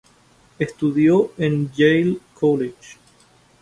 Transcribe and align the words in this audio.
Estudió 0.57 1.31
en 1.37 1.69
el 1.71 1.71
Yale 1.73 2.17
College. 2.33 2.97